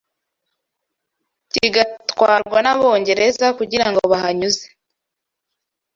kigatwarwa 1.51 2.59
n’Abongereza 2.65 3.47
kugira 3.57 3.85
ngo 3.89 4.01
bahanyuze 4.11 4.65